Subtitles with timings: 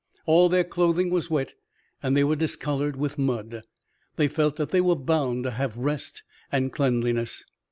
[0.25, 1.53] All their clothing was wet
[2.01, 3.61] and they were discolored with mud.
[4.15, 7.45] They felt that they were bound to have rest and cleanliness.